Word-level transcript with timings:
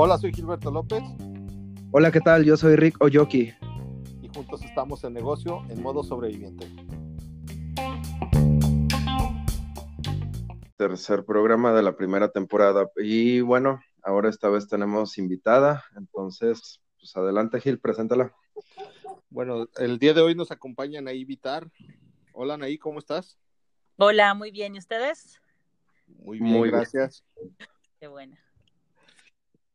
Hola, 0.00 0.16
soy 0.16 0.32
Gilberto 0.32 0.70
López. 0.70 1.02
Hola, 1.90 2.12
¿qué 2.12 2.20
tal? 2.20 2.44
Yo 2.44 2.56
soy 2.56 2.76
Rick 2.76 3.02
Oyoki. 3.02 3.52
Y 4.22 4.28
juntos 4.32 4.62
estamos 4.64 5.02
en 5.02 5.12
negocio 5.12 5.64
en 5.70 5.82
modo 5.82 6.04
sobreviviente. 6.04 6.66
Tercer 10.76 11.24
programa 11.24 11.72
de 11.72 11.82
la 11.82 11.96
primera 11.96 12.30
temporada. 12.30 12.88
Y 12.96 13.40
bueno, 13.40 13.80
ahora 14.04 14.28
esta 14.28 14.48
vez 14.48 14.68
tenemos 14.68 15.18
invitada. 15.18 15.82
Entonces, 15.96 16.80
pues 17.00 17.16
adelante, 17.16 17.60
Gil, 17.60 17.80
preséntala. 17.80 18.32
Bueno, 19.30 19.66
el 19.78 19.98
día 19.98 20.14
de 20.14 20.20
hoy 20.20 20.36
nos 20.36 20.52
acompaña 20.52 21.00
Anaí 21.00 21.24
Vitar. 21.24 21.68
Hola, 22.32 22.54
Anaí, 22.54 22.78
¿cómo 22.78 23.00
estás? 23.00 23.36
Hola, 23.96 24.32
muy 24.34 24.52
bien. 24.52 24.76
¿Y 24.76 24.78
ustedes? 24.78 25.40
Muy 26.08 26.40
bien, 26.40 26.62
gracias. 26.62 27.24
Qué 28.00 28.06
buena. 28.06 28.38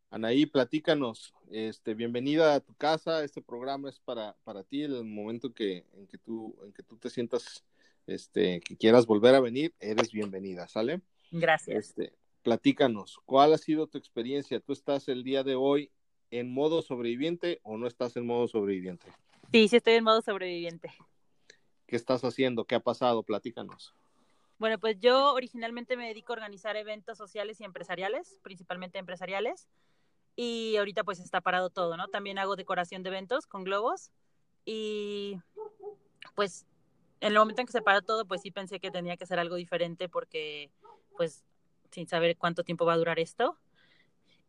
Anaí, 0.09 0.45
platícanos. 0.45 1.33
Este, 1.49 1.95
bienvenida 1.95 2.53
a 2.53 2.59
tu 2.59 2.75
casa. 2.75 3.23
Este 3.23 3.41
programa 3.41 3.89
es 3.89 3.99
para, 3.99 4.35
para 4.43 4.63
ti. 4.63 4.83
En 4.83 4.93
el 4.93 5.03
momento 5.03 5.53
que, 5.53 5.85
en 5.93 6.07
que 6.07 6.17
tú, 6.17 6.55
en 6.63 6.71
que 6.71 6.83
tú 6.83 6.97
te 6.97 7.09
sientas, 7.09 7.63
este, 8.05 8.59
que 8.59 8.77
quieras 8.77 9.07
volver 9.07 9.33
a 9.33 9.39
venir, 9.39 9.73
eres 9.79 10.11
bienvenida, 10.11 10.67
¿sale? 10.67 11.01
Gracias. 11.31 11.75
Este, 11.75 12.13
platícanos, 12.43 13.19
¿cuál 13.25 13.53
ha 13.53 13.57
sido 13.57 13.87
tu 13.87 13.97
experiencia? 13.97 14.59
¿Tú 14.59 14.73
estás 14.73 15.07
el 15.07 15.23
día 15.23 15.43
de 15.43 15.55
hoy 15.55 15.91
en 16.29 16.53
modo 16.53 16.81
sobreviviente 16.81 17.59
o 17.63 17.77
no 17.77 17.87
estás 17.87 18.15
en 18.15 18.27
modo 18.27 18.47
sobreviviente? 18.47 19.07
Sí, 19.51 19.67
sí 19.67 19.77
estoy 19.77 19.93
en 19.93 20.03
modo 20.03 20.21
sobreviviente. 20.21 20.91
¿Qué 21.87 21.95
estás 21.95 22.23
haciendo? 22.23 22.65
¿Qué 22.65 22.75
ha 22.75 22.79
pasado? 22.79 23.23
Platícanos. 23.23 23.95
Bueno, 24.59 24.79
pues 24.79 24.99
yo 24.99 25.33
originalmente 25.33 25.97
me 25.97 26.07
dedico 26.07 26.33
a 26.33 26.35
organizar 26.35 26.75
eventos 26.75 27.17
sociales 27.17 27.59
y 27.59 27.63
empresariales, 27.63 28.39
principalmente 28.43 28.97
empresariales, 28.99 29.67
y 30.35 30.75
ahorita 30.77 31.03
pues 31.03 31.19
está 31.19 31.41
parado 31.41 31.69
todo, 31.69 31.97
¿no? 31.97 32.07
También 32.07 32.37
hago 32.39 32.55
decoración 32.55 33.03
de 33.03 33.09
eventos 33.09 33.45
con 33.45 33.63
globos 33.63 34.11
y 34.65 35.37
pues 36.35 36.65
en 37.19 37.29
el 37.29 37.37
momento 37.37 37.61
en 37.61 37.67
que 37.67 37.73
se 37.73 37.81
paró 37.81 38.01
todo, 38.01 38.25
pues 38.25 38.41
sí 38.41 38.51
pensé 38.51 38.79
que 38.79 38.91
tenía 38.91 39.17
que 39.17 39.25
ser 39.25 39.39
algo 39.39 39.55
diferente 39.55 40.09
porque 40.09 40.71
pues 41.15 41.43
sin 41.91 42.07
saber 42.07 42.37
cuánto 42.37 42.63
tiempo 42.63 42.85
va 42.85 42.93
a 42.93 42.97
durar 42.97 43.19
esto. 43.19 43.57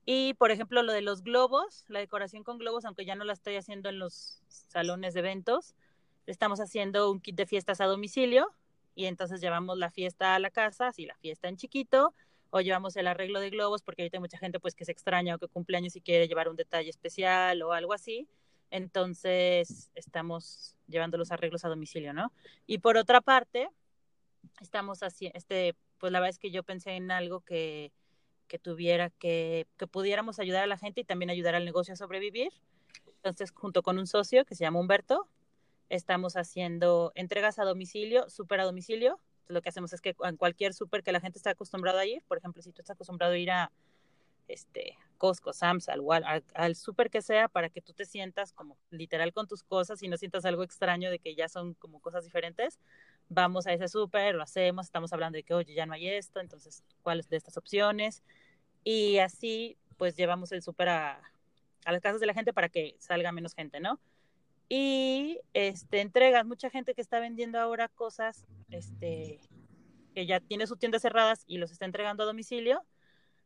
Y 0.07 0.35
por 0.35 0.51
ejemplo, 0.51 0.83
lo 0.83 0.93
de 0.93 1.03
los 1.03 1.23
globos, 1.23 1.85
la 1.89 1.99
decoración 1.99 2.45
con 2.45 2.59
globos, 2.59 2.85
aunque 2.85 3.05
ya 3.05 3.15
no 3.15 3.25
la 3.25 3.33
estoy 3.33 3.57
haciendo 3.57 3.89
en 3.89 3.99
los 3.99 4.43
salones 4.49 5.15
de 5.15 5.21
eventos, 5.21 5.75
estamos 6.27 6.61
haciendo 6.61 7.11
un 7.11 7.21
kit 7.21 7.37
de 7.37 7.47
fiestas 7.47 7.81
a 7.81 7.87
domicilio 7.87 8.55
y 8.95 9.07
entonces 9.07 9.41
llevamos 9.41 9.79
la 9.79 9.91
fiesta 9.91 10.35
a 10.35 10.39
la 10.39 10.51
casa, 10.51 10.89
así 10.89 11.07
la 11.07 11.17
fiesta 11.17 11.49
en 11.49 11.57
chiquito, 11.57 12.15
o 12.51 12.61
llevamos 12.61 12.97
el 12.97 13.07
arreglo 13.09 13.41
de 13.41 13.51
globos, 13.51 13.83
porque 13.83 14.03
ahorita 14.03 14.19
hay 14.19 14.21
mucha 14.21 14.39
gente 14.39 14.61
pues 14.61 14.75
que 14.75 14.85
se 14.85 14.93
extraña 14.93 15.35
o 15.35 15.39
que 15.39 15.49
cumpleaños 15.49 15.97
y 15.97 16.01
quiere 16.01 16.29
llevar 16.29 16.49
un 16.49 16.57
detalle 16.57 16.91
especial 16.91 17.63
o 17.63 17.73
algo 17.73 17.93
así. 17.93 18.29
Entonces 18.71 19.91
estamos 19.95 20.77
llevando 20.87 21.19
los 21.19 21.33
arreglos 21.33 21.65
a 21.65 21.69
domicilio, 21.69 22.13
¿no? 22.13 22.33
Y 22.67 22.79
por 22.79 22.97
otra 22.97 23.21
parte, 23.21 23.69
estamos 24.61 25.03
haciendo, 25.03 25.37
este, 25.37 25.75
pues 25.99 26.13
la 26.13 26.21
verdad 26.21 26.31
es 26.31 26.39
que 26.39 26.51
yo 26.51 26.63
pensé 26.63 26.93
en 26.93 27.11
algo 27.11 27.41
que, 27.41 27.93
que 28.47 28.59
tuviera, 28.59 29.11
que, 29.11 29.67
que 29.77 29.87
pudiéramos 29.87 30.39
ayudar 30.39 30.63
a 30.63 30.67
la 30.67 30.79
gente 30.79 31.01
y 31.01 31.05
también 31.05 31.31
ayudar 31.31 31.55
al 31.55 31.65
negocio 31.65 31.95
a 31.95 31.97
sobrevivir. 31.97 32.53
Entonces, 33.07 33.51
junto 33.53 33.83
con 33.83 33.99
un 33.99 34.07
socio 34.07 34.45
que 34.45 34.55
se 34.55 34.65
llama 34.65 34.81
Humberto, 34.81 35.29
estamos 35.95 36.37
haciendo 36.37 37.13
entregas 37.15 37.59
a 37.59 37.65
domicilio, 37.65 38.29
súper 38.29 38.61
a 38.61 38.65
domicilio. 38.65 39.21
Lo 39.47 39.63
que 39.63 39.69
hacemos 39.69 39.93
es 39.93 40.01
que 40.01 40.17
en 40.25 40.37
cualquier 40.37 40.75
súper 40.75 41.03
que 41.03 41.13
la 41.13 41.21
gente 41.21 41.39
está 41.39 41.51
acostumbrado 41.51 41.99
a 41.99 42.07
ir, 42.07 42.23
por 42.27 42.39
ejemplo, 42.39 42.63
si 42.63 42.73
tú 42.73 42.81
estás 42.81 42.95
acostumbrado 42.95 43.35
a 43.35 43.39
ir 43.39 43.51
a 43.51 43.71
este 44.49 44.99
Costco, 45.19 45.53
Sam's, 45.53 45.89
al, 45.89 46.03
al, 46.11 46.45
al 46.55 46.77
súper 46.77 47.11
que 47.11 47.23
sea, 47.23 47.49
para 47.49 47.69
que 47.71 47.81
tú 47.81 47.93
te 47.93 48.05
sientas 48.05 48.53
como 48.53 48.77
literal 48.91 49.33
con 49.33 49.47
tus 49.47 49.63
cosas 49.63 50.03
y 50.03 50.09
no 50.09 50.17
sientas 50.17 50.45
algo 50.45 50.63
extraño 50.63 51.11
de 51.11 51.19
que 51.19 51.35
ya 51.35 51.49
son 51.49 51.75
como 51.75 52.01
cosas 52.01 52.25
diferentes, 52.25 52.79
vamos 53.29 53.67
a 53.67 53.73
ese 53.73 53.89
súper, 53.89 54.35
lo 54.35 54.43
hacemos, 54.43 54.87
estamos 54.87 55.13
hablando 55.13 55.37
de 55.37 55.45
que, 55.45 55.55
oye, 55.55 55.75
ya 55.75 55.87
no 55.87 55.95
hay 55.95 56.09
esto, 56.09 56.41
entonces, 56.41 56.83
¿cuáles 57.03 57.29
de 57.29 57.37
estas 57.37 57.57
opciones? 57.57 58.23
Y 58.83 59.19
así, 59.19 59.79
pues 59.97 60.17
llevamos 60.17 60.53
el 60.53 60.63
súper 60.63 60.89
a 60.89 61.23
las 61.87 62.01
casas 62.01 62.21
de 62.21 62.27
la 62.27 62.35
gente 62.35 62.53
para 62.53 62.69
que 62.69 62.97
salga 62.99 63.33
menos 63.33 63.55
gente, 63.55 63.81
¿no? 63.81 64.01
Y 64.77 65.39
este 65.53 66.01
entregas. 66.01 66.45
Mucha 66.45 66.69
gente 66.69 66.95
que 66.95 67.01
está 67.01 67.21
vendiendo 67.21 67.61
ahora 67.61 67.87
cosas 67.89 68.45
este 68.71 69.39
que 70.17 70.27
ya 70.27 70.41
tiene 70.41 70.67
sus 70.67 70.81
tiendas 70.81 71.03
cerradas 71.03 71.45
y 71.47 71.59
los 71.59 71.71
está 71.71 71.85
entregando 71.85 72.25
a 72.25 72.27
domicilio 72.27 72.85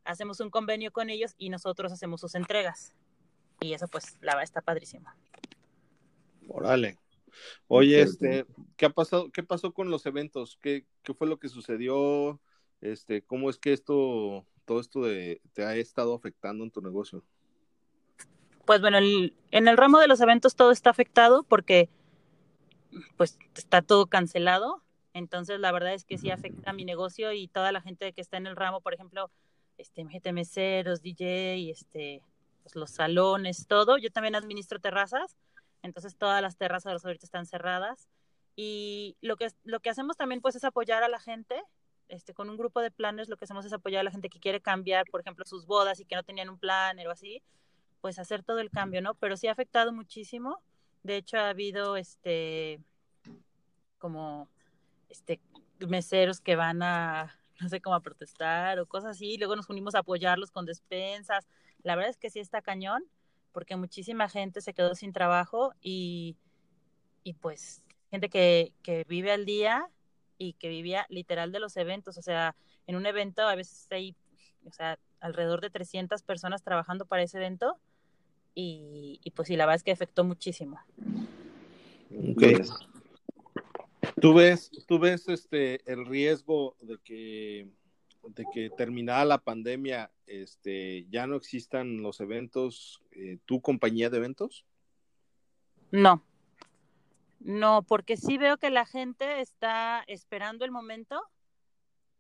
hacemos 0.05 0.41
un 0.41 0.49
convenio 0.49 0.91
con 0.91 1.11
ellos 1.11 1.35
y 1.37 1.51
nosotros 1.51 1.93
hacemos 1.93 2.23
sus 2.23 2.35
entregas. 2.35 2.95
Y 3.61 3.75
eso 3.75 3.89
pues 3.89 4.17
la 4.23 4.37
va 4.37 4.43
está 4.43 4.63
padrísimo. 4.63 5.11
Órale. 6.49 6.97
Oye 7.67 8.01
este 8.01 8.47
qué 8.79 8.87
ha 8.87 8.91
pasado 8.91 9.31
qué 9.31 9.43
pasó 9.43 9.75
con 9.75 9.91
los 9.91 10.07
eventos 10.07 10.59
qué, 10.63 10.87
qué 11.03 11.13
fue 11.13 11.27
lo 11.27 11.39
que 11.39 11.51
sucedió 11.51 12.41
este 12.81 13.23
cómo 13.23 13.51
es 13.51 13.59
que 13.59 13.75
esto 13.75 14.47
todo 14.65 14.81
esto 14.81 15.03
de, 15.03 15.43
te 15.53 15.65
ha 15.65 15.77
estado 15.77 16.15
afectando 16.15 16.65
en 16.65 16.71
tu 16.71 16.81
negocio 16.81 17.23
pues 18.69 18.83
bueno, 18.83 18.99
en 18.99 19.67
el 19.67 19.77
ramo 19.79 19.99
de 19.99 20.09
los 20.09 20.21
eventos 20.21 20.55
todo 20.55 20.73
está 20.73 20.91
afectado 20.91 21.43
porque 21.43 21.89
pues 23.17 23.39
está 23.57 23.81
todo 23.81 24.09
cancelado. 24.09 24.83
Entonces 25.15 25.59
la 25.59 25.73
verdad 25.73 25.95
es 25.95 26.05
que 26.05 26.19
sí 26.19 26.31
afecta 26.31 26.69
a 26.69 26.75
mi 26.75 26.85
negocio 26.85 27.33
y 27.33 27.49
toda 27.49 27.73
la 27.73 27.81
gente 27.81 28.13
que 28.13 28.21
está 28.21 28.37
en 28.37 28.47
el 28.47 28.57
ramo, 28.57 28.83
por 28.83 28.93
ejemplo, 28.93 29.31
este, 29.79 30.07
gente 30.07 30.35
meseros, 30.35 31.01
DJ, 31.01 31.71
este, 31.71 32.21
pues 32.63 32.77
los 32.77 32.91
salones, 32.91 33.67
todo. 33.67 33.97
Yo 33.97 34.11
también 34.11 34.35
administro 34.35 34.79
terrazas, 34.81 35.39
entonces 35.83 36.15
todas 36.19 36.43
las 36.43 36.59
terrazas 36.59 37.03
ahorita 37.03 37.25
están 37.25 37.47
cerradas. 37.47 38.07
Y 38.55 39.17
lo 39.23 39.39
que, 39.39 39.49
lo 39.65 39.81
que 39.81 39.89
hacemos 39.89 40.19
también 40.19 40.43
pues 40.43 40.57
es 40.57 40.65
apoyar 40.65 41.03
a 41.03 41.09
la 41.09 41.21
gente, 41.21 41.63
este, 42.09 42.35
con 42.35 42.51
un 42.51 42.59
grupo 42.59 42.83
de 42.83 42.91
planes 42.91 43.31
lo 43.31 43.39
que 43.39 43.47
hacemos 43.47 43.65
es 43.65 43.73
apoyar 43.73 44.01
a 44.01 44.05
la 44.05 44.11
gente 44.11 44.29
que 44.29 44.41
quiere 44.41 44.61
cambiar, 44.61 45.07
por 45.11 45.23
ejemplo, 45.23 45.47
sus 45.47 45.65
bodas 45.65 46.01
y 46.01 46.05
que 46.05 46.17
no 46.17 46.23
tenían 46.23 46.51
un 46.51 46.59
plan 46.59 46.99
o 46.99 47.11
así 47.11 47.43
pues 48.01 48.19
hacer 48.19 48.43
todo 48.43 48.61
el 48.61 48.71
cambio, 48.71 49.03
¿no? 49.03 49.15
Pero 49.15 49.37
sí 49.37 49.49
ha 49.49 49.53
afectado 49.53 49.93
muchísimo. 49.93 50.63
De 51.03 51.17
hecho, 51.17 51.39
ha 51.39 51.51
habido 51.51 51.97
este 51.97 52.81
como 53.99 54.49
este 55.09 55.41
meseros 55.81 56.41
que 56.41 56.57
van 56.57 56.83
a 56.83 57.39
no 57.61 57.69
sé 57.69 57.81
cómo 57.81 57.97
a 57.97 58.01
protestar 58.01 58.79
o 58.79 58.87
cosas 58.87 59.17
así, 59.17 59.37
luego 59.37 59.57
nos 59.57 59.69
unimos 59.69 59.95
a 59.95 60.01
apoyarlos 60.01 60.51
con 60.51 60.65
despensas. 60.65 61.47
La 61.83 61.97
verdad 61.97 62.11
es 62.11 62.17
que 62.17 62.31
sí 62.31 62.39
está 62.39 62.63
cañón, 62.63 63.05
porque 63.53 63.77
muchísima 63.77 64.29
gente 64.29 64.61
se 64.61 64.75
quedó 64.75 64.95
sin 64.95 65.13
trabajo 65.13 65.73
y, 65.81 66.37
y 67.25 67.35
pues 67.35 67.83
gente 68.11 68.29
que, 68.29 68.73
que 68.83 69.05
vive 69.09 69.33
al 69.33 69.45
día 69.45 69.89
y 70.39 70.53
que 70.55 70.69
vivía 70.69 71.07
literal 71.09 71.51
de 71.51 71.61
los 71.61 71.77
eventos, 71.77 72.17
o 72.17 72.23
sea, 72.23 72.55
en 72.87 72.95
un 72.95 73.07
evento 73.07 73.43
a 73.43 73.55
veces 73.57 73.89
hay, 73.91 74.15
o 74.65 74.71
sea, 74.71 74.99
alrededor 75.21 75.61
de 75.61 75.71
300 75.71 76.23
personas 76.23 76.63
trabajando 76.63 77.07
para 77.07 77.23
ese 77.23 77.39
evento 77.39 77.81
y, 78.61 79.21
y, 79.23 79.31
pues 79.31 79.47
sí, 79.47 79.55
la 79.55 79.67
verdad 79.67 79.77
es 79.77 79.85
que 79.85 79.93
afectó 79.93 80.25
muchísimo. 80.25 80.81
Okay. 82.33 82.57
¿Tú 84.21 84.35
ves, 84.35 84.73
tú 84.89 84.99
ves 84.99 85.29
este 85.29 85.81
el 85.89 86.05
riesgo 86.05 86.77
de 86.81 86.99
que 87.05 87.69
de 88.25 88.45
que 88.53 88.69
terminada 88.71 89.25
la 89.25 89.39
pandemia, 89.39 90.11
este, 90.27 91.07
ya 91.09 91.29
no 91.29 91.37
existan 91.37 92.03
los 92.03 92.21
eventos, 92.21 93.01
eh, 93.13 93.39
tu 93.45 93.61
compañía 93.61 94.11
de 94.11 94.17
eventos? 94.17 94.67
No, 95.93 96.25
no, 97.39 97.83
porque 97.83 98.17
sí 98.17 98.39
veo 98.39 98.57
que 98.57 98.71
la 98.71 98.87
gente 98.87 99.41
está 99.41 100.03
esperando 100.09 100.65
el 100.65 100.73
momento 100.73 101.23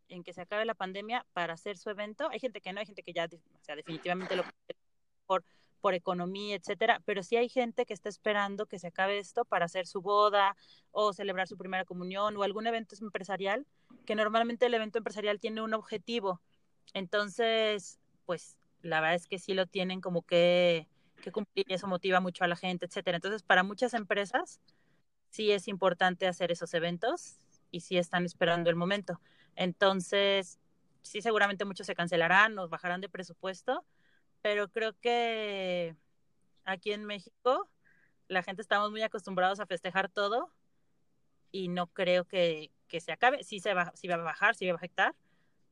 en 0.06 0.22
que 0.22 0.32
se 0.32 0.42
acabe 0.42 0.64
la 0.64 0.74
pandemia 0.74 1.26
para 1.32 1.54
hacer 1.54 1.76
su 1.76 1.90
evento. 1.90 2.28
Hay 2.30 2.38
gente 2.38 2.60
que 2.60 2.72
no, 2.72 2.78
hay 2.78 2.86
gente 2.86 3.02
que 3.02 3.12
ya, 3.12 3.24
o 3.26 3.64
sea, 3.64 3.74
definitivamente 3.74 4.36
lo 4.36 4.44
por 5.26 5.44
por 5.80 5.94
economía, 5.94 6.56
etcétera, 6.56 7.00
pero 7.04 7.22
sí 7.22 7.36
hay 7.36 7.48
gente 7.48 7.86
que 7.86 7.94
está 7.94 8.08
esperando 8.08 8.66
que 8.66 8.78
se 8.78 8.88
acabe 8.88 9.18
esto 9.18 9.44
para 9.44 9.66
hacer 9.66 9.86
su 9.86 10.00
boda 10.00 10.56
o 10.90 11.12
celebrar 11.12 11.48
su 11.48 11.56
primera 11.56 11.84
comunión 11.84 12.36
o 12.36 12.42
algún 12.42 12.66
evento 12.66 12.96
empresarial, 13.00 13.66
que 14.06 14.14
normalmente 14.14 14.66
el 14.66 14.74
evento 14.74 14.98
empresarial 14.98 15.40
tiene 15.40 15.62
un 15.62 15.74
objetivo. 15.74 16.40
Entonces, 16.94 17.98
pues 18.26 18.56
la 18.82 19.00
verdad 19.00 19.16
es 19.16 19.26
que 19.26 19.38
sí 19.38 19.54
lo 19.54 19.66
tienen 19.66 20.00
como 20.00 20.22
que, 20.22 20.88
que 21.22 21.32
cumplir 21.32 21.66
y 21.68 21.74
eso 21.74 21.86
motiva 21.86 22.20
mucho 22.20 22.44
a 22.44 22.48
la 22.48 22.56
gente, 22.56 22.86
etcétera. 22.86 23.16
Entonces, 23.16 23.42
para 23.42 23.62
muchas 23.62 23.94
empresas 23.94 24.60
sí 25.30 25.50
es 25.50 25.68
importante 25.68 26.26
hacer 26.26 26.50
esos 26.52 26.74
eventos 26.74 27.36
y 27.70 27.80
sí 27.80 27.98
están 27.98 28.24
esperando 28.24 28.70
el 28.70 28.76
momento. 28.76 29.20
Entonces, 29.56 30.58
sí 31.02 31.22
seguramente 31.22 31.64
muchos 31.64 31.86
se 31.86 31.94
cancelarán, 31.94 32.54
nos 32.54 32.70
bajarán 32.70 33.00
de 33.00 33.08
presupuesto, 33.08 33.84
pero 34.42 34.68
creo 34.68 34.94
que 35.00 35.96
aquí 36.64 36.92
en 36.92 37.04
México 37.04 37.68
la 38.28 38.42
gente 38.42 38.62
estamos 38.62 38.90
muy 38.90 39.02
acostumbrados 39.02 39.60
a 39.60 39.66
festejar 39.66 40.10
todo 40.10 40.52
y 41.50 41.68
no 41.68 41.86
creo 41.88 42.24
que, 42.24 42.70
que 42.88 43.00
se 43.00 43.12
acabe. 43.12 43.42
Sí, 43.42 43.60
se 43.60 43.74
va, 43.74 43.92
sí 43.94 44.06
va 44.08 44.16
a 44.16 44.18
bajar, 44.18 44.54
sí 44.54 44.66
va 44.66 44.72
a 44.72 44.76
afectar, 44.76 45.14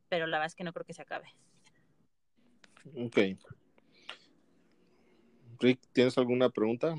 pero 0.08 0.26
la 0.26 0.38
verdad 0.38 0.46
es 0.46 0.54
que 0.54 0.64
no 0.64 0.72
creo 0.72 0.86
que 0.86 0.94
se 0.94 1.02
acabe. 1.02 1.28
Ok. 2.96 3.18
Rick, 5.58 5.80
¿tienes 5.92 6.16
alguna 6.18 6.50
pregunta? 6.50 6.94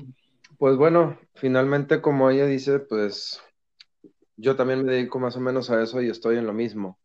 Pues 0.58 0.76
bueno, 0.76 1.18
finalmente 1.34 2.00
como 2.00 2.30
ella 2.30 2.46
dice, 2.46 2.78
pues 2.80 3.42
yo 4.36 4.56
también 4.56 4.84
me 4.84 4.92
dedico 4.92 5.18
más 5.18 5.36
o 5.36 5.40
menos 5.40 5.70
a 5.70 5.82
eso 5.82 6.00
y 6.00 6.08
estoy 6.08 6.38
en 6.38 6.46
lo 6.46 6.52
mismo. 6.52 6.98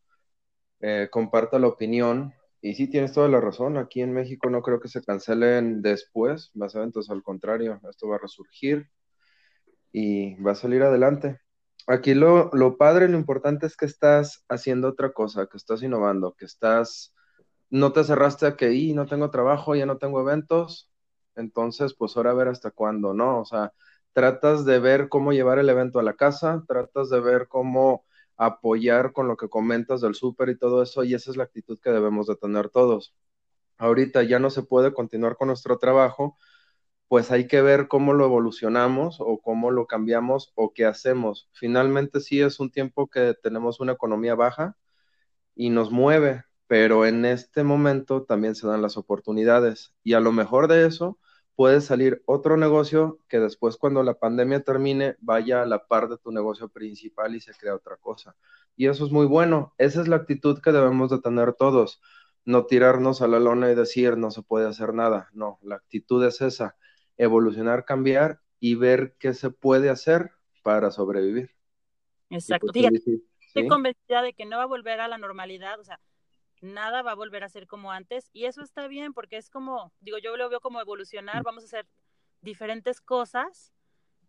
Eh, 0.80 1.08
comparto 1.12 1.58
la 1.60 1.68
opinión 1.68 2.34
y 2.64 2.76
sí 2.76 2.88
tienes 2.88 3.12
toda 3.12 3.28
la 3.28 3.42
razón, 3.42 3.78
aquí 3.78 4.02
en 4.02 4.14
México 4.14 4.50
no 4.50 4.62
creo 4.62 4.80
que 4.80 4.88
se 4.88 5.04
cancelen 5.04 5.82
después 5.82 6.50
más 6.54 6.74
eventos, 6.76 7.10
al 7.10 7.22
contrario, 7.22 7.82
esto 7.90 8.08
va 8.08 8.16
a 8.16 8.20
resurgir 8.20 8.90
y 9.92 10.42
va 10.42 10.54
a 10.54 10.56
salir 10.56 10.82
adelante. 10.82 11.42
Aquí 11.88 12.14
lo, 12.14 12.50
lo 12.54 12.78
padre, 12.78 13.10
lo 13.10 13.18
importante 13.18 13.66
es 13.66 13.76
que 13.76 13.86
estás 13.86 14.46
haciendo 14.48 14.88
otra 14.88 15.12
cosa, 15.12 15.48
que 15.48 15.58
estás 15.58 15.84
innovando, 15.84 16.36
que 16.36 16.46
estás, 16.46 17.14
no 17.70 17.92
te 17.92 18.06
cerraste 18.06 18.46
a 18.48 18.56
que, 18.56 18.72
y 18.72 18.94
no 18.94 19.08
tengo 19.08 19.30
trabajo, 19.30 19.76
ya 19.76 19.86
no 19.86 19.98
tengo 19.98 20.22
eventos, 20.22 20.90
entonces 21.36 21.94
pues 21.94 22.16
ahora 22.16 22.34
ver 22.34 22.48
hasta 22.48 22.72
cuándo, 22.72 23.14
¿no? 23.14 23.42
O 23.42 23.46
sea, 23.46 23.74
tratas 24.14 24.64
de 24.64 24.80
ver 24.80 25.10
cómo 25.10 25.34
llevar 25.34 25.60
el 25.60 25.68
evento 25.68 26.00
a 26.00 26.04
la 26.04 26.14
casa, 26.14 26.64
tratas 26.66 27.10
de 27.10 27.20
ver 27.20 27.50
cómo 27.50 28.06
apoyar 28.38 29.14
con 29.14 29.28
lo 29.28 29.38
que 29.38 29.50
comentas 29.50 30.02
del 30.02 30.16
súper 30.16 30.50
y 30.50 30.58
todo 30.58 30.82
eso, 30.84 31.04
y 31.04 31.14
esa 31.14 31.32
es 31.32 31.38
la 31.38 31.44
actitud 31.46 31.80
que 31.80 31.92
debemos 31.92 32.28
de 32.28 32.36
tener 32.36 32.70
todos. 32.70 33.16
Ahorita 33.78 34.24
ya 34.24 34.40
no 34.40 34.50
se 34.50 34.64
puede 34.64 34.94
continuar 34.94 35.38
con 35.38 35.48
nuestro 35.48 35.78
trabajo, 35.78 36.38
pues 37.08 37.32
hay 37.32 37.48
que 37.48 37.62
ver 37.62 37.88
cómo 37.88 38.14
lo 38.14 38.26
evolucionamos 38.26 39.18
o 39.20 39.40
cómo 39.42 39.72
lo 39.72 39.88
cambiamos 39.88 40.52
o 40.56 40.74
qué 40.74 40.86
hacemos. 40.86 41.50
Finalmente 41.54 42.20
sí 42.22 42.42
es 42.42 42.60
un 42.60 42.72
tiempo 42.72 43.08
que 43.08 43.36
tenemos 43.42 43.80
una 43.80 43.94
economía 43.94 44.36
baja 44.36 44.78
y 45.56 45.70
nos 45.70 45.92
mueve, 45.92 46.46
pero 46.68 47.06
en 47.06 47.26
este 47.26 47.64
momento 47.64 48.24
también 48.24 48.56
se 48.56 48.68
dan 48.68 48.82
las 48.82 48.98
oportunidades 48.98 49.94
y 50.04 50.14
a 50.14 50.20
lo 50.20 50.32
mejor 50.32 50.68
de 50.68 50.88
eso 50.88 51.20
puede 51.56 51.82
salir 51.82 52.24
otro 52.26 52.58
negocio 52.58 53.20
que 53.28 53.40
después 53.40 53.78
cuando 53.78 54.04
la 54.04 54.16
pandemia 54.16 54.64
termine 54.64 55.16
vaya 55.20 55.62
a 55.62 55.66
la 55.66 55.86
par 55.86 56.10
de 56.10 56.18
tu 56.18 56.32
negocio 56.32 56.70
principal 56.70 57.36
y 57.36 57.42
se 57.42 57.54
crea 57.54 57.76
otra 57.76 57.98
cosa. 57.98 58.36
Y 58.76 58.88
eso 58.88 59.06
es 59.06 59.12
muy 59.12 59.26
bueno. 59.26 59.74
Esa 59.78 60.02
es 60.02 60.08
la 60.08 60.16
actitud 60.16 60.62
que 60.62 60.72
debemos 60.72 61.12
de 61.12 61.20
tener 61.20 61.54
todos. 61.54 62.02
No 62.46 62.66
tirarnos 62.66 63.22
a 63.22 63.28
la 63.28 63.40
lona 63.40 63.72
y 63.72 63.76
decir 63.76 64.18
no 64.18 64.32
se 64.32 64.42
puede 64.42 64.68
hacer 64.68 64.94
nada. 64.94 65.30
No, 65.34 65.60
la 65.62 65.76
actitud 65.76 66.24
es 66.26 66.42
esa 66.42 66.76
evolucionar, 67.18 67.86
cambiar 67.86 68.40
y 68.60 68.76
ver 68.76 69.16
qué 69.20 69.34
se 69.34 69.52
puede 69.52 69.90
hacer 69.90 70.32
para 70.64 70.92
sobrevivir. 70.92 71.52
Exacto. 72.30 72.68
Pues, 72.74 73.04
estoy 73.48 73.68
convencida 73.68 74.22
de 74.24 74.34
que 74.34 74.46
no 74.46 74.58
va 74.58 74.64
a 74.64 74.68
volver 74.68 75.00
a 75.00 75.08
la 75.08 75.18
normalidad, 75.18 75.80
o 75.80 75.84
sea, 75.84 76.00
nada 76.62 77.02
va 77.02 77.12
a 77.12 77.16
volver 77.16 77.44
a 77.44 77.50
ser 77.50 77.68
como 77.68 77.92
antes 77.92 78.30
y 78.34 78.46
eso 78.46 78.62
está 78.62 78.88
bien 78.88 79.14
porque 79.14 79.38
es 79.38 79.50
como, 79.50 79.92
digo, 80.00 80.18
yo 80.18 80.38
lo 80.38 80.50
veo 80.50 80.62
como 80.62 80.80
evolucionar, 80.80 81.42
mm. 81.42 81.46
vamos 81.46 81.64
a 81.64 81.68
hacer 81.68 81.88
diferentes 82.42 83.02
cosas 83.02 83.74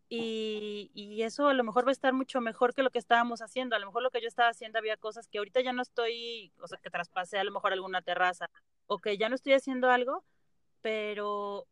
y, 0.08 0.90
y, 0.94 1.22
eso 1.22 1.48
a 1.48 1.54
lo 1.54 1.64
mejor 1.64 1.86
va 1.86 1.88
a 1.88 1.92
estar 1.92 2.12
mucho 2.12 2.40
mejor 2.40 2.74
que 2.74 2.82
lo 2.82 2.90
que 2.90 2.98
estábamos 2.98 3.40
haciendo. 3.40 3.74
A 3.74 3.78
lo 3.78 3.86
mejor 3.86 4.02
lo 4.02 4.10
que 4.10 4.20
yo 4.20 4.28
estaba 4.28 4.50
haciendo 4.50 4.78
había 4.78 4.96
cosas 4.96 5.28
que 5.28 5.38
ahorita 5.38 5.60
ya 5.62 5.72
no 5.72 5.82
estoy, 5.82 6.52
o 6.60 6.68
sea, 6.68 6.78
que 6.78 6.90
traspasé 6.90 7.38
a 7.38 7.44
lo 7.44 7.50
mejor 7.50 7.72
alguna 7.72 8.02
terraza 8.02 8.50
o 8.86 8.98
que 9.00 9.16
ya 9.16 9.28
no 9.28 9.34
estoy 9.34 9.54
haciendo 9.54 9.90
algo, 9.90 10.24
pero, 10.82 11.66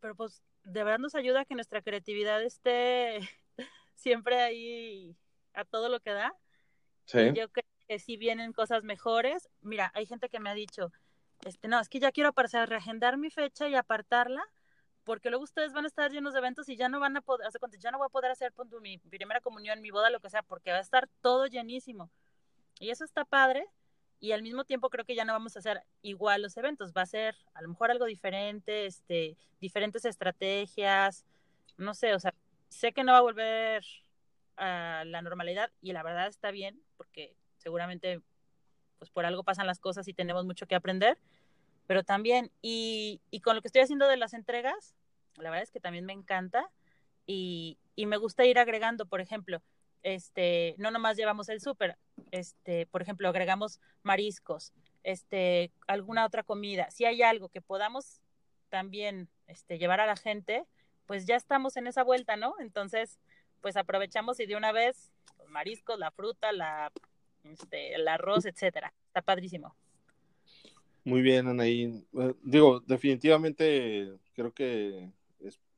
pero 0.00 0.16
pues 0.16 0.42
de 0.64 0.82
verdad 0.82 0.98
nos 0.98 1.14
ayuda 1.14 1.42
a 1.42 1.44
que 1.44 1.54
nuestra 1.54 1.80
creatividad 1.80 2.42
esté 2.42 3.20
siempre 3.94 4.40
ahí 4.40 5.16
a 5.54 5.64
todo 5.64 5.88
lo 5.88 6.00
que 6.00 6.10
da. 6.10 6.34
Sí. 7.04 7.32
yo 7.34 7.48
creo 7.50 7.64
que 7.86 7.98
si 7.98 8.16
vienen 8.16 8.52
cosas 8.52 8.84
mejores. 8.84 9.48
Mira, 9.62 9.90
hay 9.94 10.06
gente 10.06 10.28
que 10.28 10.40
me 10.40 10.50
ha 10.50 10.54
dicho, 10.54 10.92
este, 11.44 11.68
no, 11.68 11.80
es 11.80 11.88
que 11.88 12.00
ya 12.00 12.12
quiero 12.12 12.32
para 12.32 12.66
reagendar 12.66 13.16
mi 13.16 13.30
fecha 13.30 13.68
y 13.68 13.74
apartarla, 13.74 14.42
porque 15.04 15.30
luego 15.30 15.44
ustedes 15.44 15.72
van 15.72 15.84
a 15.84 15.88
estar 15.88 16.10
llenos 16.10 16.32
de 16.32 16.40
eventos 16.40 16.68
y 16.68 16.76
ya 16.76 16.88
no 16.88 17.00
van 17.00 17.16
a 17.16 17.20
poder, 17.20 17.46
hacer 17.46 17.60
ya 17.78 17.90
no 17.90 17.98
voy 17.98 18.06
a 18.06 18.10
poder 18.10 18.30
hacer 18.30 18.52
mi 18.80 18.98
primera 18.98 19.40
comunión, 19.40 19.80
mi 19.80 19.90
boda, 19.90 20.10
lo 20.10 20.20
que 20.20 20.30
sea, 20.30 20.42
porque 20.42 20.72
va 20.72 20.78
a 20.78 20.80
estar 20.80 21.08
todo 21.20 21.46
llenísimo. 21.46 22.10
Y 22.80 22.90
eso 22.90 23.04
está 23.04 23.24
padre, 23.24 23.66
y 24.20 24.32
al 24.32 24.42
mismo 24.42 24.64
tiempo 24.64 24.90
creo 24.90 25.04
que 25.04 25.14
ya 25.14 25.24
no 25.24 25.32
vamos 25.32 25.56
a 25.56 25.60
hacer 25.60 25.82
igual 26.02 26.42
los 26.42 26.56
eventos, 26.56 26.92
va 26.92 27.02
a 27.02 27.06
ser 27.06 27.36
a 27.54 27.62
lo 27.62 27.68
mejor 27.68 27.90
algo 27.90 28.06
diferente, 28.06 28.86
este, 28.86 29.36
diferentes 29.60 30.04
estrategias, 30.04 31.24
no 31.76 31.94
sé, 31.94 32.14
o 32.14 32.20
sea, 32.20 32.34
sé 32.68 32.92
que 32.92 33.04
no 33.04 33.12
va 33.12 33.18
a 33.18 33.22
volver 33.22 33.84
a 34.56 35.04
la 35.06 35.22
normalidad 35.22 35.70
y 35.82 35.92
la 35.92 36.02
verdad 36.02 36.28
está 36.28 36.50
bien 36.50 36.80
porque 36.96 37.36
seguramente 37.66 38.20
pues 39.00 39.10
por 39.10 39.26
algo 39.26 39.42
pasan 39.42 39.66
las 39.66 39.80
cosas 39.80 40.06
y 40.06 40.14
tenemos 40.14 40.46
mucho 40.46 40.68
que 40.68 40.76
aprender, 40.76 41.18
pero 41.88 42.04
también, 42.04 42.52
y, 42.62 43.20
y 43.32 43.40
con 43.40 43.56
lo 43.56 43.60
que 43.60 43.66
estoy 43.66 43.82
haciendo 43.82 44.06
de 44.06 44.16
las 44.16 44.34
entregas, 44.34 44.94
la 45.36 45.50
verdad 45.50 45.64
es 45.64 45.72
que 45.72 45.80
también 45.80 46.04
me 46.04 46.12
encanta 46.12 46.70
y, 47.26 47.76
y 47.96 48.06
me 48.06 48.18
gusta 48.18 48.44
ir 48.44 48.60
agregando, 48.60 49.04
por 49.06 49.20
ejemplo, 49.20 49.64
este, 50.04 50.76
no 50.78 50.92
nomás 50.92 51.16
llevamos 51.16 51.48
el 51.48 51.60
súper, 51.60 51.98
este, 52.30 52.86
por 52.86 53.02
ejemplo, 53.02 53.28
agregamos 53.28 53.80
mariscos, 54.04 54.72
este, 55.02 55.72
alguna 55.88 56.24
otra 56.24 56.44
comida. 56.44 56.88
Si 56.92 57.04
hay 57.04 57.20
algo 57.22 57.48
que 57.48 57.60
podamos 57.60 58.20
también 58.68 59.28
este, 59.48 59.76
llevar 59.78 59.98
a 59.98 60.06
la 60.06 60.16
gente, 60.16 60.66
pues 61.04 61.26
ya 61.26 61.34
estamos 61.34 61.76
en 61.76 61.88
esa 61.88 62.04
vuelta, 62.04 62.36
¿no? 62.36 62.54
Entonces, 62.60 63.18
pues 63.60 63.76
aprovechamos 63.76 64.38
y 64.38 64.46
de 64.46 64.54
una 64.54 64.70
vez 64.70 65.10
los 65.38 65.48
mariscos, 65.48 65.98
la 65.98 66.12
fruta, 66.12 66.52
la, 66.52 66.92
este, 67.52 67.94
el 67.94 68.06
arroz, 68.08 68.46
etcétera. 68.46 68.92
Está 69.06 69.22
padrísimo. 69.22 69.74
Muy 71.04 71.22
bien, 71.22 71.46
Anaí. 71.46 72.04
Digo, 72.42 72.80
definitivamente 72.80 74.18
creo 74.34 74.52
que 74.52 75.12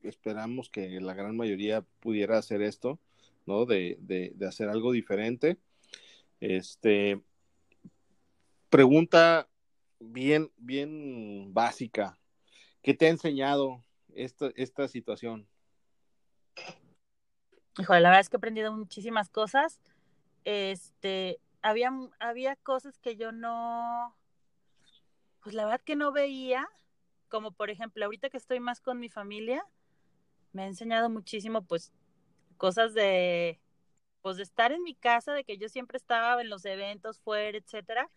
esperamos 0.02 0.70
que 0.70 1.00
la 1.00 1.14
gran 1.14 1.36
mayoría 1.36 1.82
pudiera 2.00 2.38
hacer 2.38 2.62
esto, 2.62 2.98
¿no? 3.46 3.66
De, 3.66 3.98
de, 4.00 4.32
de 4.34 4.46
hacer 4.46 4.68
algo 4.68 4.92
diferente. 4.92 5.58
Este, 6.40 7.20
pregunta 8.70 9.48
bien, 9.98 10.50
bien 10.56 11.52
básica. 11.52 12.18
¿Qué 12.82 12.94
te 12.94 13.06
ha 13.06 13.10
enseñado 13.10 13.84
esta, 14.14 14.50
esta 14.56 14.88
situación? 14.88 15.46
Híjole, 17.78 18.00
la 18.00 18.08
verdad 18.08 18.20
es 18.20 18.28
que 18.28 18.36
he 18.36 18.38
aprendido 18.38 18.72
muchísimas 18.72 19.28
cosas. 19.28 19.80
Este, 20.44 21.38
había, 21.62 21.90
había 22.18 22.56
cosas 22.56 22.98
que 22.98 23.16
yo 23.16 23.32
no, 23.32 24.16
pues 25.42 25.54
la 25.54 25.64
verdad 25.64 25.80
que 25.80 25.96
no 25.96 26.12
veía, 26.12 26.68
como 27.28 27.52
por 27.52 27.70
ejemplo, 27.70 28.04
ahorita 28.04 28.30
que 28.30 28.36
estoy 28.36 28.60
más 28.60 28.80
con 28.80 29.00
mi 29.00 29.08
familia, 29.08 29.64
me 30.52 30.62
ha 30.62 30.66
enseñado 30.66 31.10
muchísimo, 31.10 31.62
pues, 31.62 31.92
cosas 32.56 32.94
de, 32.94 33.60
pues 34.22 34.36
de 34.36 34.42
estar 34.42 34.72
en 34.72 34.82
mi 34.82 34.94
casa, 34.94 35.32
de 35.32 35.44
que 35.44 35.58
yo 35.58 35.68
siempre 35.68 35.96
estaba 35.96 36.40
en 36.40 36.50
los 36.50 36.64
eventos 36.64 37.20
fuera, 37.20 37.58
etcétera, 37.58 38.10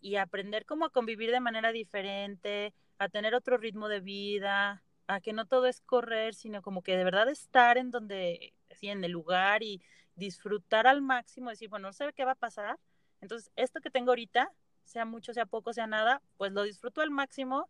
y 0.00 0.16
aprender 0.16 0.64
cómo 0.66 0.84
a 0.84 0.90
convivir 0.90 1.30
de 1.30 1.40
manera 1.40 1.72
diferente, 1.72 2.74
a 2.98 3.08
tener 3.08 3.34
otro 3.34 3.56
ritmo 3.56 3.88
de 3.88 4.00
vida, 4.00 4.84
a 5.06 5.20
que 5.20 5.32
no 5.32 5.46
todo 5.46 5.66
es 5.66 5.80
correr, 5.80 6.34
sino 6.34 6.62
como 6.62 6.82
que 6.82 6.96
de 6.96 7.04
verdad 7.04 7.28
estar 7.28 7.78
en 7.78 7.90
donde, 7.90 8.54
en 8.82 9.02
el 9.04 9.12
lugar 9.12 9.62
y 9.62 9.82
disfrutar 10.18 10.86
al 10.86 11.00
máximo, 11.00 11.50
decir, 11.50 11.68
bueno, 11.68 11.88
no 11.88 11.92
sé 11.92 12.12
qué 12.14 12.24
va 12.24 12.32
a 12.32 12.36
pasar, 12.36 12.78
entonces 13.20 13.50
esto 13.56 13.80
que 13.80 13.90
tengo 13.90 14.10
ahorita, 14.10 14.52
sea 14.84 15.04
mucho, 15.04 15.32
sea 15.32 15.46
poco, 15.46 15.72
sea 15.72 15.86
nada, 15.86 16.22
pues 16.36 16.52
lo 16.52 16.62
disfruto 16.64 17.00
al 17.00 17.10
máximo 17.10 17.68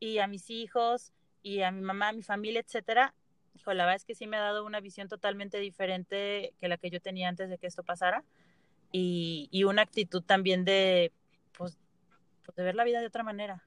y 0.00 0.18
a 0.18 0.26
mis 0.26 0.50
hijos 0.50 1.12
y 1.42 1.62
a 1.62 1.70
mi 1.70 1.82
mamá, 1.82 2.08
a 2.08 2.12
mi 2.12 2.22
familia, 2.22 2.60
etcétera, 2.60 3.14
hijo, 3.54 3.72
la 3.74 3.84
verdad 3.84 3.96
es 3.96 4.04
que 4.04 4.14
sí 4.14 4.26
me 4.26 4.36
ha 4.36 4.40
dado 4.40 4.64
una 4.64 4.80
visión 4.80 5.08
totalmente 5.08 5.58
diferente 5.58 6.54
que 6.60 6.68
la 6.68 6.78
que 6.78 6.90
yo 6.90 7.00
tenía 7.00 7.28
antes 7.28 7.50
de 7.50 7.58
que 7.58 7.66
esto 7.66 7.82
pasara 7.82 8.24
y, 8.92 9.64
una 9.64 9.82
actitud 9.82 10.22
también 10.22 10.64
de, 10.64 11.12
pues, 11.56 11.78
pues, 12.44 12.56
de 12.56 12.62
ver 12.62 12.74
la 12.74 12.84
vida 12.84 13.00
de 13.00 13.06
otra 13.06 13.22
manera. 13.22 13.64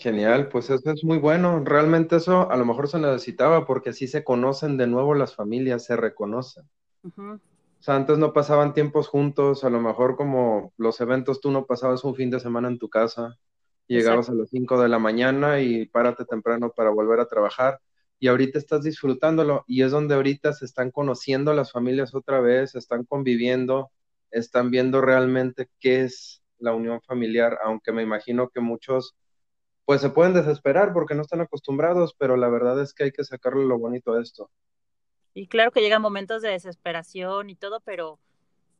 Genial, 0.00 0.48
pues 0.48 0.70
eso 0.70 0.90
es 0.90 1.04
muy 1.04 1.18
bueno. 1.18 1.62
Realmente 1.62 2.16
eso 2.16 2.50
a 2.50 2.56
lo 2.56 2.64
mejor 2.64 2.88
se 2.88 2.98
necesitaba 2.98 3.66
porque 3.66 3.90
así 3.90 4.08
se 4.08 4.24
conocen 4.24 4.78
de 4.78 4.86
nuevo 4.86 5.14
las 5.14 5.34
familias, 5.34 5.84
se 5.84 5.94
reconocen. 5.94 6.64
O 7.04 7.82
sea, 7.82 7.96
antes 7.96 8.16
no 8.16 8.32
pasaban 8.32 8.72
tiempos 8.72 9.08
juntos, 9.08 9.62
a 9.62 9.68
lo 9.68 9.78
mejor 9.78 10.16
como 10.16 10.72
los 10.78 11.02
eventos 11.02 11.42
tú 11.42 11.50
no 11.50 11.66
pasabas 11.66 12.02
un 12.04 12.14
fin 12.14 12.30
de 12.30 12.40
semana 12.40 12.68
en 12.68 12.78
tu 12.78 12.88
casa, 12.88 13.36
llegabas 13.88 14.30
a 14.30 14.34
las 14.34 14.48
5 14.48 14.80
de 14.80 14.88
la 14.88 14.98
mañana 14.98 15.60
y 15.60 15.84
párate 15.84 16.24
temprano 16.24 16.72
para 16.74 16.88
volver 16.88 17.20
a 17.20 17.28
trabajar 17.28 17.78
y 18.18 18.28
ahorita 18.28 18.58
estás 18.58 18.82
disfrutándolo 18.82 19.64
y 19.66 19.82
es 19.82 19.90
donde 19.90 20.14
ahorita 20.14 20.54
se 20.54 20.64
están 20.64 20.90
conociendo 20.90 21.52
las 21.52 21.72
familias 21.72 22.14
otra 22.14 22.40
vez, 22.40 22.74
están 22.74 23.04
conviviendo, 23.04 23.90
están 24.30 24.70
viendo 24.70 25.02
realmente 25.02 25.68
qué 25.78 26.02
es 26.02 26.42
la 26.58 26.72
unión 26.72 27.02
familiar, 27.02 27.58
aunque 27.62 27.92
me 27.92 28.02
imagino 28.02 28.48
que 28.48 28.60
muchos 28.60 29.14
pues 29.90 30.02
se 30.02 30.10
pueden 30.10 30.34
desesperar 30.34 30.92
porque 30.92 31.16
no 31.16 31.22
están 31.22 31.40
acostumbrados, 31.40 32.14
pero 32.16 32.36
la 32.36 32.48
verdad 32.48 32.80
es 32.80 32.94
que 32.94 33.02
hay 33.02 33.10
que 33.10 33.24
sacarle 33.24 33.64
lo 33.64 33.76
bonito 33.76 34.12
a 34.12 34.22
esto. 34.22 34.48
Y 35.34 35.48
claro 35.48 35.72
que 35.72 35.80
llegan 35.80 36.00
momentos 36.00 36.42
de 36.42 36.50
desesperación 36.50 37.50
y 37.50 37.56
todo, 37.56 37.80
pero, 37.80 38.20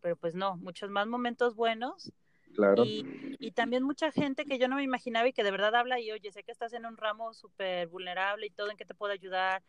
pero 0.01 0.15
pues 0.15 0.37
no, 0.37 0.57
muchos 0.59 0.89
más 0.89 1.09
momentos 1.09 1.57
buenos 1.57 2.13
Claro. 2.55 2.85
Y, 2.85 3.37
y, 3.41 3.51
también 3.51 3.83
mucha 3.83 4.13
gente 4.13 4.45
que 4.45 4.61
yo 4.61 4.69
no 4.69 4.77
me 4.77 4.85
imaginaba 4.85 5.27
y 5.27 5.33
que 5.33 5.43
de 5.43 5.51
verdad 5.51 5.75
habla 5.75 5.99
y 5.99 6.13
oye, 6.13 6.31
sé 6.31 6.45
que 6.45 6.53
estás 6.53 6.73
en 6.75 6.87
un 6.87 6.97
ramo 6.97 7.35
súper 7.35 7.89
vulnerable 7.89 8.47
y 8.47 8.51
todo, 8.51 8.71
¿en 8.71 8.77
qué 8.77 8.85
te 8.85 8.95
puedo 8.95 9.13
ayudar? 9.13 9.65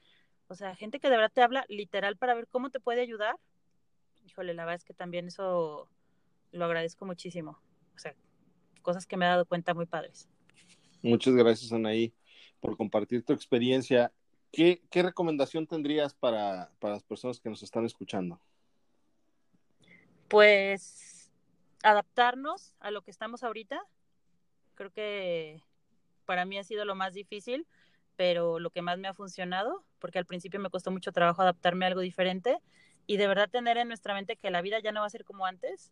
O 0.47 0.53
sea, 0.53 0.75
gente 0.75 0.99
que 0.99 1.09
de 1.09 1.17
verdad 1.17 1.31
te 1.33 1.41
habla 1.41 1.65
literal 1.69 2.17
para 2.17 2.35
ver 2.35 2.47
cómo 2.49 2.69
te 2.69 2.79
puede 2.79 3.01
ayudar. 3.01 3.35
Híjole, 4.27 4.53
la 4.53 4.65
verdad 4.65 4.75
es 4.75 4.85
que 4.85 4.93
también 4.93 5.25
eso 5.25 5.89
lo 6.51 6.65
agradezco 6.65 7.07
muchísimo. 7.07 7.59
O 7.95 7.97
sea, 7.97 8.13
cosas 8.83 9.07
que 9.07 9.17
me 9.17 9.25
he 9.25 9.29
dado 9.29 9.45
cuenta 9.45 9.73
muy 9.73 9.87
padres. 9.87 10.29
Muchas 11.01 11.33
gracias, 11.35 11.71
Anaí, 11.71 12.13
por 12.59 12.77
compartir 12.77 13.23
tu 13.23 13.33
experiencia. 13.33 14.11
¿Qué, 14.51 14.81
recomendación 14.93 15.65
tendrías 15.65 16.13
para, 16.13 16.71
para 16.79 16.95
las 16.95 17.03
personas 17.03 17.39
que 17.39 17.49
nos 17.49 17.63
están 17.63 17.85
escuchando? 17.85 18.39
Pues 20.27 21.31
adaptarnos 21.83 22.75
a 22.79 22.91
lo 22.91 23.01
que 23.01 23.11
estamos 23.11 23.43
ahorita. 23.43 23.81
Creo 24.75 24.91
que 24.91 25.63
para 26.25 26.45
mí 26.45 26.57
ha 26.57 26.63
sido 26.63 26.85
lo 26.85 26.95
más 26.95 27.13
difícil, 27.13 27.65
pero 28.15 28.59
lo 28.59 28.69
que 28.69 28.81
más 28.81 28.99
me 28.99 29.07
ha 29.07 29.13
funcionado, 29.13 29.83
porque 29.99 30.19
al 30.19 30.25
principio 30.25 30.59
me 30.59 30.69
costó 30.69 30.91
mucho 30.91 31.11
trabajo 31.11 31.41
adaptarme 31.41 31.85
a 31.85 31.89
algo 31.89 32.01
diferente 32.01 32.59
y 33.07 33.17
de 33.17 33.27
verdad 33.27 33.49
tener 33.49 33.77
en 33.77 33.87
nuestra 33.87 34.13
mente 34.13 34.37
que 34.37 34.51
la 34.51 34.61
vida 34.61 34.79
ya 34.79 34.91
no 34.91 35.01
va 35.01 35.07
a 35.07 35.09
ser 35.09 35.25
como 35.25 35.45
antes. 35.45 35.91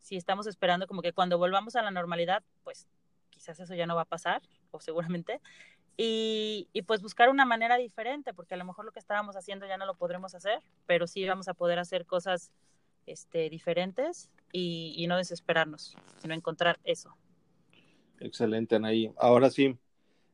Si 0.00 0.16
estamos 0.16 0.46
esperando 0.46 0.86
como 0.86 1.02
que 1.02 1.12
cuando 1.12 1.38
volvamos 1.38 1.76
a 1.76 1.82
la 1.82 1.90
normalidad, 1.90 2.42
pues 2.62 2.86
quizás 3.46 3.60
eso 3.60 3.74
ya 3.74 3.86
no 3.86 3.94
va 3.94 4.02
a 4.02 4.06
pasar, 4.06 4.42
o 4.72 4.80
seguramente, 4.80 5.40
y, 5.96 6.68
y, 6.72 6.82
pues 6.82 7.00
buscar 7.00 7.30
una 7.30 7.46
manera 7.46 7.76
diferente, 7.76 8.34
porque 8.34 8.54
a 8.54 8.56
lo 8.56 8.64
mejor 8.64 8.84
lo 8.84 8.92
que 8.92 8.98
estábamos 8.98 9.36
haciendo 9.36 9.66
ya 9.66 9.78
no 9.78 9.86
lo 9.86 9.94
podremos 9.94 10.34
hacer, 10.34 10.60
pero 10.84 11.06
sí 11.06 11.26
vamos 11.26 11.48
a 11.48 11.54
poder 11.54 11.78
hacer 11.78 12.04
cosas 12.04 12.50
este, 13.06 13.48
diferentes 13.48 14.30
y, 14.52 15.06
no 15.08 15.16
desesperarnos, 15.16 15.96
sino 16.20 16.34
encontrar 16.34 16.80
eso. 16.84 17.16
Excelente, 18.18 18.74
Anaí. 18.74 19.12
Ahora 19.16 19.48
sí, 19.48 19.78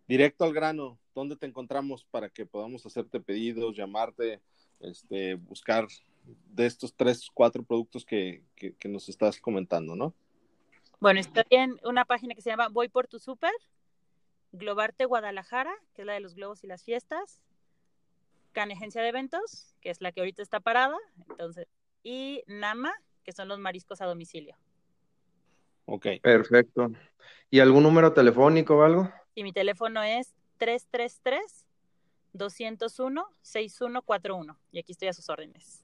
directo 0.09 0.45
al 0.45 0.55
grano, 0.55 0.99
¿dónde 1.15 1.37
te 1.37 1.47
encontramos 1.47 2.05
para 2.05 2.31
que 2.31 2.47
podamos 2.47 2.87
hacerte 2.87 3.21
pedidos, 3.21 3.77
llamarte, 3.77 4.41
este, 4.81 5.35
buscar 5.35 5.87
de 6.25 6.67
estos 6.67 6.95
tres, 6.95 7.29
cuatro 7.33 7.63
productos 7.63 8.05
que, 8.05 8.43
que 8.57 8.89
nos 8.89 9.09
estás 9.09 9.39
comentando, 9.39 9.95
¿no? 9.95 10.15
Bueno, 11.03 11.19
estoy 11.19 11.43
en 11.51 11.81
una 11.83 12.05
página 12.05 12.37
que 12.37 12.43
se 12.43 12.51
llama 12.51 12.69
Voy 12.69 12.89
por 12.89 13.09
tu 13.09 13.19
Super, 13.19 13.51
Globarte 14.53 15.05
Guadalajara, 15.05 15.75
que 15.95 16.03
es 16.03 16.07
la 16.07 16.13
de 16.13 16.21
los 16.21 16.37
globos 16.37 16.63
y 16.63 16.69
las 16.69 16.85
fiestas, 16.85 17.43
Canegencia 18.53 19.03
de 19.03 19.09
Eventos, 19.09 19.75
que 19.81 19.91
es 19.91 20.01
la 20.01 20.13
que 20.13 20.21
ahorita 20.21 20.43
está 20.43 20.61
parada, 20.61 20.97
entonces, 21.29 21.67
y 22.05 22.45
Nama, 22.47 22.93
que 23.25 23.33
son 23.33 23.49
los 23.49 23.59
mariscos 23.59 24.01
a 24.01 24.07
domicilio. 24.07 24.57
Ok. 25.87 26.07
Perfecto. 26.23 26.93
¿Y 27.51 27.59
algún 27.59 27.83
número 27.83 28.13
telefónico 28.13 28.77
o 28.77 28.85
algo? 28.85 29.11
Y 29.35 29.43
mi 29.43 29.53
teléfono 29.53 30.05
es 30.05 30.33
333-201-6141. 32.33 34.57
Y 34.71 34.79
aquí 34.79 34.93
estoy 34.93 35.09
a 35.09 35.13
sus 35.13 35.29
órdenes. 35.29 35.82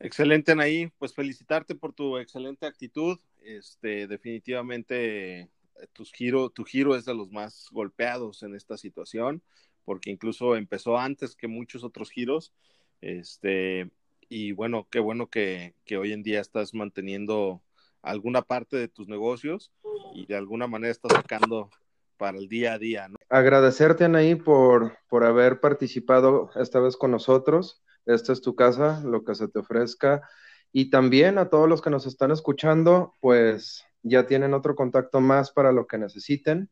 Excelente, 0.00 0.52
Anaí. 0.52 0.90
Pues 0.98 1.14
felicitarte 1.14 1.74
por 1.74 1.92
tu 1.92 2.18
excelente 2.18 2.66
actitud. 2.66 3.18
Este, 3.42 4.06
definitivamente 4.06 5.50
tu 5.92 6.04
giro, 6.04 6.50
tu 6.50 6.64
giro 6.64 6.96
es 6.96 7.04
de 7.04 7.14
los 7.14 7.30
más 7.30 7.68
golpeados 7.70 8.42
en 8.42 8.54
esta 8.54 8.76
situación, 8.76 9.42
porque 9.84 10.10
incluso 10.10 10.56
empezó 10.56 10.98
antes 10.98 11.36
que 11.36 11.48
muchos 11.48 11.84
otros 11.84 12.10
giros. 12.10 12.52
Este, 13.00 13.90
y 14.28 14.52
bueno, 14.52 14.86
qué 14.90 15.00
bueno 15.00 15.28
que, 15.28 15.74
que 15.84 15.96
hoy 15.96 16.12
en 16.12 16.22
día 16.22 16.40
estás 16.40 16.74
manteniendo 16.74 17.62
alguna 18.02 18.42
parte 18.42 18.76
de 18.76 18.88
tus 18.88 19.08
negocios 19.08 19.72
y 20.14 20.26
de 20.26 20.36
alguna 20.36 20.66
manera 20.66 20.90
estás 20.90 21.12
sacando 21.12 21.70
para 22.16 22.38
el 22.38 22.48
día 22.48 22.74
a 22.74 22.78
día. 22.78 23.08
¿no? 23.08 23.16
Agradecerte, 23.28 24.04
Anaí, 24.04 24.34
por, 24.34 24.98
por 25.08 25.24
haber 25.24 25.60
participado 25.60 26.50
esta 26.56 26.80
vez 26.80 26.96
con 26.96 27.10
nosotros. 27.10 27.82
Esta 28.08 28.32
es 28.32 28.40
tu 28.40 28.56
casa, 28.56 29.02
lo 29.04 29.22
que 29.22 29.34
se 29.34 29.48
te 29.48 29.58
ofrezca. 29.58 30.26
Y 30.72 30.88
también 30.88 31.36
a 31.36 31.50
todos 31.50 31.68
los 31.68 31.82
que 31.82 31.90
nos 31.90 32.06
están 32.06 32.30
escuchando, 32.30 33.12
pues 33.20 33.84
ya 34.02 34.26
tienen 34.26 34.54
otro 34.54 34.74
contacto 34.74 35.20
más 35.20 35.52
para 35.52 35.72
lo 35.72 35.86
que 35.86 35.98
necesiten. 35.98 36.70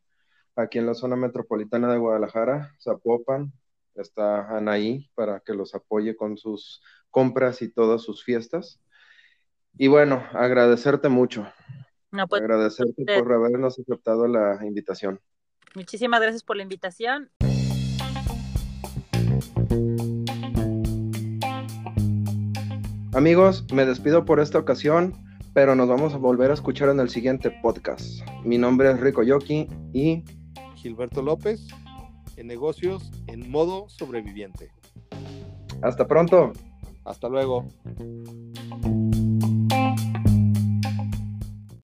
Aquí 0.55 0.79
en 0.79 0.87
la 0.87 0.95
zona 0.95 1.15
metropolitana 1.15 1.91
de 1.91 1.99
Guadalajara, 1.99 2.75
Zapopan, 2.81 3.53
está 3.93 4.57
Anaí 4.57 5.11
para 5.13 5.39
que 5.41 5.53
los 5.53 5.75
apoye 5.75 6.15
con 6.15 6.37
sus 6.37 6.81
compras 7.11 7.61
y 7.61 7.69
todas 7.69 8.01
sus 8.01 8.23
fiestas. 8.23 8.81
Y 9.77 9.89
bueno, 9.89 10.23
agradecerte 10.33 11.07
mucho. 11.07 11.47
No, 12.09 12.27
pues, 12.27 12.41
agradecerte 12.41 13.05
por 13.05 13.31
habernos 13.31 13.77
aceptado 13.77 14.27
la 14.27 14.65
invitación. 14.65 15.21
Muchísimas 15.75 16.19
gracias 16.19 16.41
por 16.41 16.55
la 16.57 16.63
invitación. 16.63 17.29
Amigos, 23.17 23.65
me 23.73 23.83
despido 23.83 24.25
por 24.25 24.39
esta 24.39 24.59
ocasión, 24.59 25.11
pero 25.55 25.75
nos 25.75 25.87
vamos 25.87 26.13
a 26.13 26.17
volver 26.17 26.51
a 26.51 26.53
escuchar 26.53 26.89
en 26.89 26.99
el 26.99 27.09
siguiente 27.09 27.49
podcast. 27.49 28.21
Mi 28.45 28.59
nombre 28.59 28.91
es 28.91 28.99
Rico 28.99 29.23
Yoki 29.23 29.67
y 29.91 30.23
Gilberto 30.75 31.23
López, 31.23 31.67
en 32.35 32.45
negocios 32.45 33.11
en 33.25 33.49
modo 33.49 33.89
sobreviviente. 33.89 34.69
Hasta 35.81 36.05
pronto. 36.05 36.53
Hasta 37.05 37.27
luego. 37.27 37.65